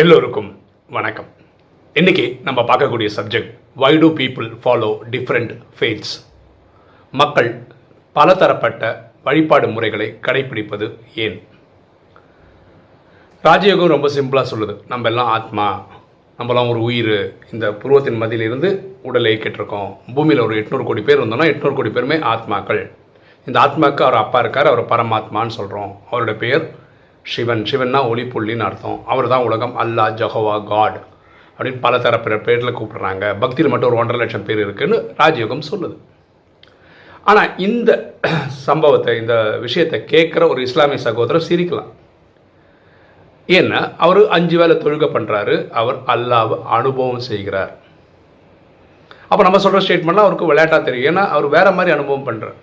[0.00, 1.26] எல்லோருக்கும் வணக்கம்.
[1.92, 6.12] இன்னைக்கு நம்ம பார்க்கக்கூடிய subject why do people follow different faiths
[7.12, 7.66] மக்கள்
[8.12, 11.42] பலதரப்பட்ட வழிபாடு முறைகளை கடைபிடிப்பது ஏன்?
[13.42, 14.76] ராஜயோகம் ரொம்ப சிம்பிளாக சொல்லுது.
[14.86, 15.86] நம்ம எல்லாம் ஆத்மா
[16.38, 17.36] நம்மலாம் ஒரு உயிர்.
[17.52, 22.90] இந்த புருவத்தின் மதியிலிருந்து உடலை கேட்டிருக்கோம் பூமியில் ஒரு எட்நூறு கோடி பேர் இருந்தோம்னா எட்நூறு கோடி பேருமே ஆத்மாக்கள்.
[23.46, 26.86] இந்த ஆத்மாவுக்கு அவர் அப்பா இருக்கார் அவர் பரமாத்மான்னு சொல்கிறோம் அவரோட பேர்
[27.32, 27.62] சிவன்.
[27.70, 28.98] சிவன்னா ஒளி புள்ளின்னு அர்த்தம்.
[29.12, 29.74] அவர் தான் உலகம்.
[29.84, 30.98] அல்லாஹ் ஜஹோவா காட்
[31.56, 33.24] அப்படின்னு பல தரப்பினர் பேரில் கூப்பிடுறாங்க.
[33.42, 35.96] பக்தியில் மட்டும் ஒரு ஒன்றரை லட்சம் பேர் இருக்குதுன்னு ராஜயோகம் சொல்லுது.
[37.30, 37.90] ஆனால் இந்த
[38.66, 41.90] சம்பவத்தை இந்த விஷயத்தை கேட்குற ஒரு இஸ்லாமிய சகோதரர் சிரிக்கலாம்.
[43.48, 47.74] ஏன்னா அவர் அஞ்சு வேலை தொழுகை பண்ணுறாரு அவர் அல்லாஹ் அனுபவம் செய்கிறார்.
[49.30, 51.08] அப்போ நம்ம சொல்கிற ஸ்டேட்மெண்ட்லாம் அவருக்கு விளையாட்டாக தெரியும்.
[51.10, 52.58] ஏன்னா அவர் வேறு மாதிரி அனுபவம் பண்ணுறார்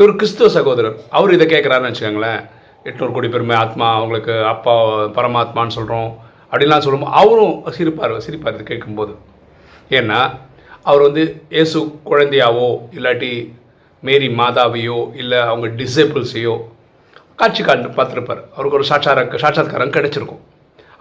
[0.00, 0.96] இவர் கிறிஸ்துவ சகோதரர்.
[1.16, 2.40] அவர் இதை கேட்குறாருன்னு வச்சுக்கோங்களேன்.
[2.88, 4.74] எட்நூறு கோடி பெருமை ஆத்மா அவங்களுக்கு அப்பா
[5.18, 6.10] பரமாத்மான்னு சொல்கிறோம்
[6.50, 9.12] அப்படின்லாம் சொல்லும்போது அவரும் சிரிப்பார் சிரிப்பார் இது கேட்கும்போது.
[9.98, 10.18] ஏன்னா
[10.88, 11.22] அவர் வந்து
[11.56, 13.30] இயேசு குழந்தையாவோ இல்லாட்டி
[14.08, 16.56] மேரி மாதாவையோ இல்லை அவங்க டிசேபிள்ஸையோ
[17.40, 18.42] காட்சி காண்டு பார்த்துருப்பார்.
[18.56, 20.42] அவருக்கு ஒரு சாட்சார சாட்சாத்காரம் கிடச்சிருக்கும்.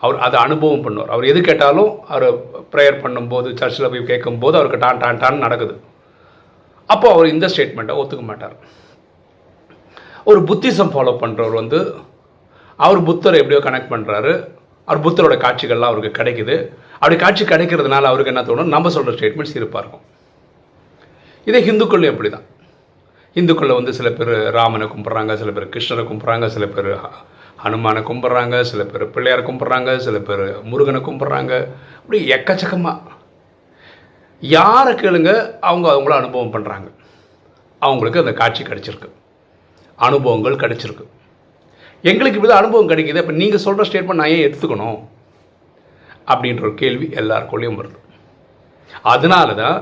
[0.03, 1.11] அவர் அதை அனுபவம் பண்ணுவார்.
[1.15, 2.25] அவர் எது கேட்டாலும் அவர்
[2.73, 5.75] ப்ரேயர் பண்ணும்போது சர்ச்சில் போய் கேட்கும்போது அவருக்கு டான் டான் டான் நடக்குது.
[6.89, 8.57] அப்போ அவர் இந்த ஸ்டேட்மெண்ட்டை ஒத்துக்க மாட்டார்.
[10.29, 11.79] ஒரு புத்திசம் ஃபாலோ பண்ணுறவர் வந்து
[12.85, 14.33] அவர் புத்தரை எப்படியோ கனெக்ட் பண்ணுறாரு
[14.87, 16.55] அவர் புத்தரோட காட்சிகள்லாம் அவருக்கு கிடைக்குது.
[16.99, 18.73] அப்படி காட்சி கிடைக்கிறதுனால அவருக்கு என்ன தோணும்?
[18.73, 20.03] நம்ம சொல்கிற ஸ்டேட்மெண்ட் சிறப்பாக இருக்கும்.
[21.49, 22.45] இதே ஹிந்துக்கள்லையும் எப்படி தான்
[23.39, 26.91] இந்துக்களில் வந்து சில பேர் ராமனை கும்பிட்றாங்க சில பேர் கிருஷ்ணரை கும்பிட்றாங்க சில பேர்
[27.63, 31.53] ஹனுமானை கும்பிட்றாங்க சில பேர் பிள்ளையாரை கும்பிட்றாங்க சில பேர் முருகனை கும்பிட்றாங்க.
[31.99, 33.13] அப்படி எக்கச்சக்கமாக
[34.41, 35.31] யாரை கேளுங்க
[35.69, 36.87] அவங்க அவங்கள அனுபவம் பண்ணுறாங்க
[37.81, 39.09] அவங்களுக்கு அந்த காட்சி கிடச்சிருக்கு.
[40.07, 41.05] அனுபவங்கள் கிடைச்சிருக்கு.
[42.09, 43.21] எங்களுக்கு இப்படி அனுபவம் கிடைக்கிது.
[43.21, 44.99] அப்போ நீங்கள் சொல்கிற ஸ்டேட்மெண்ட் நான் ஏன் எடுத்துக்கணும்?
[46.31, 47.99] அப்படின்ற ஒரு கேள்வி எல்லாருக்குள்ளேயும் வருது.
[49.13, 49.77] அதனால தான்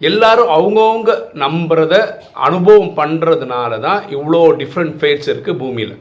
[0.00, 1.10] எல்லாரும் அவங்கவுங்க
[1.44, 1.94] நம்புறத
[2.46, 5.94] அனுபவம் பண்ணுறதுனால தான் இவ்வளோ டிஃப்ரெண்ட் ஃபேட்ஸ் இருக்குது பூமியில்.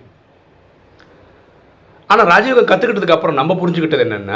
[2.10, 4.34] ஆனால் ராஜயோகம் கற்றுக்கிட்டதுக்கு அப்புறம் நம்ம புரிஞ்சுக்கிட்டது என்னென்ன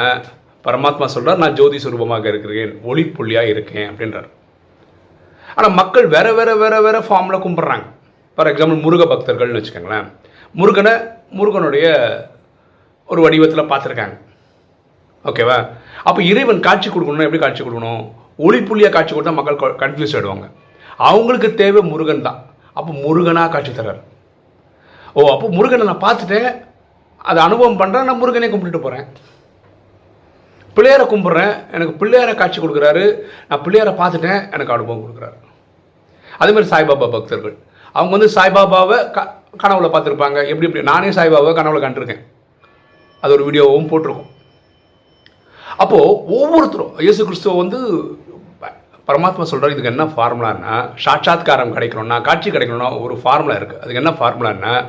[0.66, 4.30] பரமாத்மா சொல்கிறார் நான் ஜோதி சுரூபமாக இருக்கிறேன் ஒளி புள்ளியாக இருக்கேன் அப்படின்றார்.
[5.58, 7.86] ஆனால் மக்கள் வேற வேற வேற வேற ஃபார்மில் கும்பிட்றாங்க.
[8.38, 10.08] ஃபார் எக்ஸாம்பிள் முருக பக்தர்கள்னு வச்சுக்கோங்களேன்.
[10.60, 10.92] முருகனை
[11.38, 11.86] முருகனுடைய
[13.12, 14.16] ஒரு வடிவத்தில் பார்த்துருக்காங்க.
[15.30, 15.56] ஓகேவா
[16.08, 18.04] அப்போ இறைவன் காட்சி கொடுக்கணும்னா எப்படி காட்சி கொடுக்கணும்?
[18.46, 20.48] ஒளி புள்ளியாக காட்சி கொடுத்தா மக்கள் கன்ஃபியூஸ் ஆகிடுவாங்க
[21.10, 22.40] அவங்களுக்கு தேவை முருகன் தான்.
[22.78, 24.02] அப்போ முருகனாக காட்சி தர்றார்.
[25.18, 26.50] ஓ அப்போ முருகனை நான் பார்த்துட்டேன்
[27.30, 29.08] அதை அனுபவம் பண்ணுறேன் நான் முருகனே கும்பிட்டுட்டு போகிறேன்
[30.76, 33.06] பிள்ளையாரை கும்பிட்றேன் எனக்கு பிள்ளையாரை காட்சி கொடுக்குறாரு.
[33.50, 35.38] நான் பிள்ளையாரை பார்த்துட்டேன் எனக்கு அனுபவம் கொடுக்குறாரு.
[36.42, 37.58] அதேமாதிரி சாய்பாபா பக்தர்கள்.
[37.98, 40.38] அவங்க வந்து சாய்பாபாவை க கனவுல பார்த்துருப்பாங்க.
[40.48, 40.82] எப்படி எப்படி?
[40.82, 42.24] நானே சாய்பாபாவை கனவுல கண்டிருக்கேன்.
[43.22, 44.30] அது ஒரு வீடியோவும் போட்டிருக்கோம்.
[45.78, 47.80] அப்போது ஒவ்வொருத்தரும் இயேசு கிறிஸ்துவ வந்து
[48.60, 48.76] ப-
[49.08, 50.76] பரமாத்மா சொல்கிறார் இதுக்கு என்ன ஃபார்முலான்னா
[51.06, 54.86] சாட்சாத்காரம் கிடைக்கணும்னா காட்சி கிடைக்கணும்னா ஒரு ஃபார்முலா இருக்குது அதுக்கு என்ன ஃபார்முலான்னா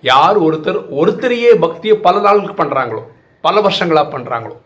[0.00, 3.02] யார் ஒருத்தர் ஒருத்தரையே பக்தியை பல நாளுக்கு பண்ணுறாங்களோ
[3.40, 4.56] பல வருஷங்களாக பண்ணுறாங்களோ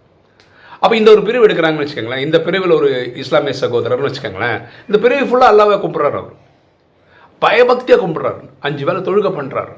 [0.80, 2.24] அப்போ இந்த ஒரு பிரிவு எடுக்கிறாங்கன்னு வச்சுக்கோங்களேன்.
[2.24, 4.58] இந்த பிரிவில் ஒரு இஸ்லாமிய சகோதரர்னு வச்சுக்கோங்களேன்.
[4.88, 6.46] இந்த பிரிவு ஃபுல்லாக அல்லாவே கும்பிட்றாரு அவர்.
[7.42, 8.40] பயபக்தியாக கும்பிட்றாரு.
[8.66, 9.74] அஞ்சு வேலை தொழுகை பண்ணுறாரு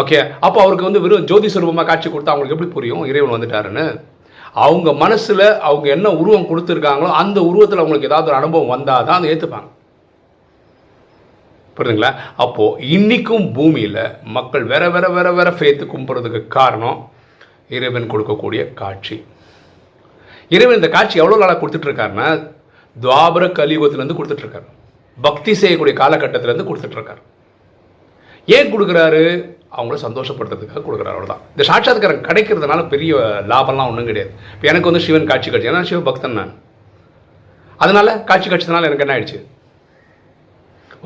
[0.00, 3.04] ஓகே அப்போ அவருக்கு வந்து வெறும் ஜோதி சுரூபமாக காட்சி கொடுத்தா அவங்களுக்கு எப்படி புரியும்?
[3.10, 3.84] இறைவன் வந்துட்டாருன்னு.
[4.64, 9.30] அவங்க மனசில் அவங்க என்ன உருவம் கொடுத்துருக்காங்களோ அந்த உருவத்தில் அவங்களுக்கு ஏதாவது ஒரு அனுபவம் வந்தால் தான் அதை
[9.32, 9.70] ஏற்றுப்பாங்க
[11.76, 12.10] புரியுதுங்களா?
[12.44, 14.02] அப்போது இன்றைக்கும் பூமியில்
[14.36, 17.00] மக்கள் வேற வேற வேற வேற ஃபேத்து கும்பிட்றதுக்கு காரணம்
[17.76, 19.16] இறைவன் கொடுக்கக்கூடிய காட்சி.
[20.54, 22.28] இறைவன் இந்த காட்சி எவ்வளோ நாளாக கொடுத்துட்ருக்காருன்னா
[22.96, 24.68] துவாபர கலியுகத்துலேருந்து கொடுத்துட்ருக்காரு
[25.18, 27.22] பக்தி செய்யக்கூடிய காலகட்டத்திலேருந்து கொடுத்துட்ருக்காரு.
[28.56, 29.22] ஏன் கொடுக்குறாரு?
[29.76, 33.14] அவங்கள சந்தோஷப்படுத்துறதுக்காக கொடுக்குறாரு அவ்வளோதான் இந்த சாட்சாத்காரம் கிடைக்கிறதுனால பெரிய
[33.52, 34.30] லாபம்லாம் ஒன்றும் கிடையாது.
[34.54, 35.70] இப்போ எனக்கு வந்து சிவன் காட்சி காட்சி.
[35.72, 36.52] ஏன்னா சிவ பக்தன் நான்.
[37.84, 39.38] அதனால் காட்சி கிடைச்சதுனால எனக்கு என்ன ஆயிடுச்சு?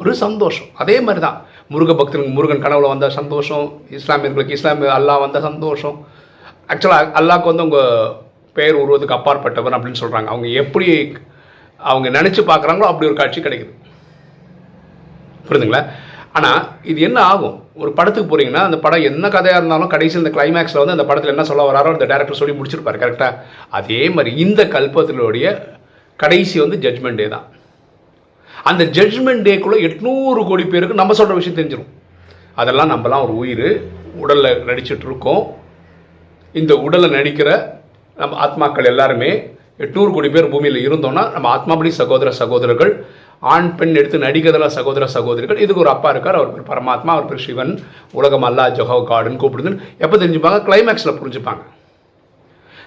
[0.00, 0.68] ஒரு சந்தோஷம்.
[0.82, 1.38] அதே மாதிரி தான்
[1.72, 3.66] முருக பக்தனுக்கு முருகன் கனவுல வந்த சந்தோஷம்
[3.98, 5.96] இஸ்லாமியர்களுக்கு இஸ்லாமிய அல்லாஹ் வந்த சந்தோஷம்.
[6.72, 8.14] ஆக்சுவலாக அல்லாவுக்கு வந்து உங்கள்
[8.58, 10.88] பெயர் உருவதுக்கு அப்பாற்பட்டவன் அப்படின்னு சொல்கிறாங்க அவங்க எப்படி
[11.80, 13.72] அவங்க நினச்சி பார்க்குறாங்களோ அப்படி ஒரு காட்சி கிடைக்குது.
[15.48, 15.82] புரியுதுங்களா
[16.38, 16.60] ஆனால்
[16.90, 17.56] இது என்ன ஆகும்?
[17.82, 21.44] ஒரு படத்துக்கு போகிறீங்கன்னா அந்த படம் என்ன கதையாக இருந்தாலும் கடைசி இந்த கிளைமேக்ஸில் வந்து அந்த படத்தில் என்ன
[21.48, 23.38] சொல்ல வராரோ அந்த டேரக்டர் சொல்லி முடிச்சிருப்பாரு கரெக்டாக
[23.78, 25.46] அதே மாதிரி இந்த கல்பத்தினுடைய
[26.18, 27.46] கடைசி வந்து ஜட்மெண்ட் டே தான்.
[28.70, 31.90] அந்த ஜட்மெண்ட் டேக்குள்ளே எட்நூறு கோடி பேருக்கு நம்ம சொல்கிற விஷயம் தெரிஞ்சிடும்
[32.54, 33.68] அதெல்லாம் நம்மலாம் ஒரு உயிர்
[34.22, 35.42] உடலில் நடிச்சிட்டு இருக்கோம்.
[36.54, 37.50] இந்த உடலை நடிக்கிற
[38.16, 39.30] நம்ம ஆத்மாக்கள் எல்லாருமே
[39.84, 42.92] எட்நூறு கோடி பேர் பூமியில் இருந்தோம்னா நம்ம ஆத்மாபடி சகோதர சகோதரர்கள்
[43.40, 45.58] ஆண் பெண் எடுத்து நடிக்கிறதெல்லாம் சகோதர சகோதரிகள்.
[45.58, 46.34] இதுக்கு ஒரு அப்பா இருக்கார்.
[46.34, 47.84] அவர் பேர் பரமாத்மா அவர் பேர் சிவன்.
[48.12, 49.82] உலகம் அல்லா ஜொஹோ காடுன்னு கூப்பிடுதுன்னு.
[49.98, 50.58] எப்போ தெரிஞ்சுப்பாங்க?
[50.68, 51.62] கிளைமேக்ஸில் புரிஞ்சுப்பாங்க.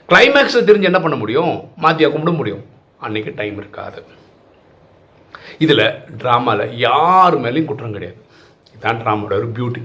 [0.09, 1.53] கிளைமேக்ஸில் தெரிஞ்சு என்ன பண்ண முடியும்?
[1.81, 2.63] மாத்தியா கும்பிட முடியும்.
[2.99, 4.03] அன்னைக்கு டைம் இருக்காது.
[5.57, 5.85] இதில்
[6.17, 8.19] ட்ராமாவில் யார் மேலேயும் குற்றம் கிடையாது.
[8.69, 9.83] இதுதான் ட்ராமாவோட ஒரு பியூட்டி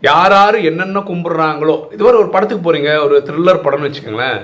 [0.00, 4.42] யார் யார் என்னென்ன கும்பிட்றாங்களோ இதுவரை ஒரு படத்துக்கு போகிறீங்க ஒரு த்ரில்லர் படம்னு வச்சுக்கோங்களேன்.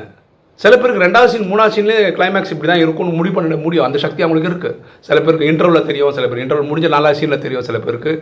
[0.63, 3.87] சில பேருக்கு ரெண்டாவது சீன் மூணாவது சீன்லேயே கிளைமேக்ஸ் இப்படி தான் இருக்கும்னு முடிவு பண்ண முடியும்.
[3.87, 4.79] அந்த சக்தி அவங்களுக்கு இருக்குது
[5.09, 7.67] சில பேருக்கு இன்டர்வலில் தெரியும் சில பேர் இன்டர்வல் முடிஞ்ச நாலாவது சீனில் தெரியும்.
[7.69, 8.13] சில பேருக்கு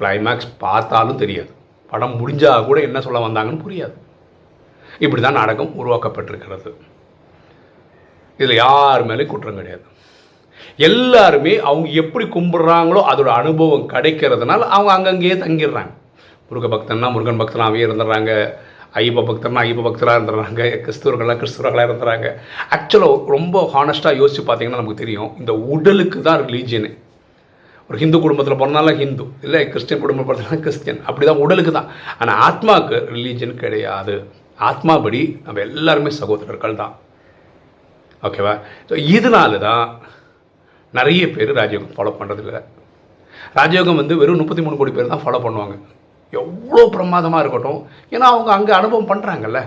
[0.00, 1.50] கிளைமேக்ஸ் பார்த்தாலும் தெரியாது.
[1.92, 3.96] படம் முடிஞ்சால் கூட என்ன சொல்ல வந்தாங்கன்னு புரியாது.
[5.04, 6.70] இப்படி தான் நாடகம் உருவாக்கப்பட்டிருக்கிறது.
[8.40, 9.84] இதில் யார் மேலேயும் குற்றம் கிடையாது.
[10.88, 15.92] எல்லாருமே அவங்க எப்படி கும்பிட்றாங்களோ அதோட அனுபவம் கிடைக்கிறதுனால அவங்க அங்கங்கேயே தங்கிடுறாங்க.
[16.48, 18.32] முருக பக்தன்னா முருகன் பக்தனாகவே இருந்துடுறாங்க.
[18.98, 22.28] ஐயப்ப பக்தர்னா ஐயப்ப பக்தராக இருந்துடுறாங்க கிறிஸ்துவர்களாக கிறிஸ்துவர்களாக இருந்துறாங்க
[22.76, 26.90] ஆக்சுவலாக ரொம்ப ஹானஸ்ட்டாக யோசிச்சு பார்த்தீங்கன்னா நமக்கு தெரியும் இந்த உடலுக்கு தான் ரிலீஜியனு
[27.90, 31.88] ஒரு ஹிந்து குடும்பத்தில் பிறந்தாலும் ஹிந்து இல்லை கிறிஸ்டின் குடும்பம் பிறந்தாலும் கிறிஸ்டியன் அப்படி தான் உடலுக்கு தான்.
[32.20, 34.14] ஆனால் ஆத்மாவுக்கு ரிலீஜன் கிடையாது.
[34.68, 36.92] ஆத்மாபடி நம்ம எல்லாருமே சகோதரர்கள் தான்.
[38.28, 38.52] ஓகேவா
[38.88, 39.84] ஸோ இதனால தான்
[40.98, 42.60] நிறைய பேர் ராஜயோகம் ஃபாலோ பண்ணுறதில்ல
[43.58, 45.74] ராஜயோகம் வந்து வெறும் முப்பத்தி மூணு கோடி பேர் தான் ஃபாலோ பண்ணுவாங்க.
[46.38, 47.80] எவ்வளோ பிரமாதமாக இருக்கட்டும்.
[48.14, 49.60] ஏன்னா அவங்க அங்கே அனுபவம் பண்ணுறாங்கல்ல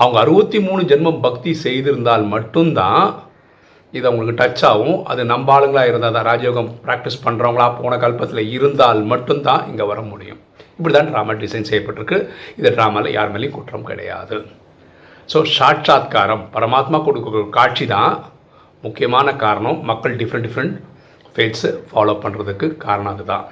[0.00, 3.04] அவங்க அறுபத்தி மூணு ஜென்மம் பக்தி செய்திருந்தால் மட்டும்தான்
[3.96, 4.96] இது அவங்களுக்கு டச் ஆகும்.
[5.10, 10.40] அது நம்ம ஆளுங்களாக இருந்தால் தான் ராஜயோகம் ப்ராக்டிஸ் பண்ணுறவங்களா போன கல்பத்தில் இருந்தால் மட்டும்தான் இங்கே வர முடியும்.
[10.78, 12.18] இப்படி தான் ட்ராமா டிசைன் செய்யப்பட்டிருக்கு.
[12.58, 14.38] இந்த ட்ராமாவில் யார் மேலேயும் குற்றம் கிடையாது.
[15.32, 18.12] ஸோ சாட்சாத்காரம் பரமாத்மா கொடுக்குற காட்சி தான்
[18.86, 19.78] முக்கியமான காரணம்.
[19.90, 20.76] மக்கள் டிஃப்ரெண்ட் டிஃப்ரெண்ட்
[21.36, 23.46] ஃபேட்ஸு ஃபாலோ பண்ணுறதுக்கு காரணம் அதுதான்.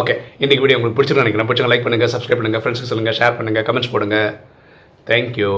[0.00, 1.48] ஓகே இன்றைக்கி வீடியோ உங்களுக்கு பிடிச்சிருக்கு நினைக்கிறேன்.
[1.48, 4.18] பிடிச்சிங்க லைக் பண்ணுங்கள் சப்ஸ்கிரைப் பண்ணுங்கள் ஃப்ரெண்ட்ஸுக்கு சொல்லுங்கள் ஷேர் பண்ணுங்கள் கமெண்ட்ஸ் போடுங்க.
[5.10, 5.50] தேங்க்யூ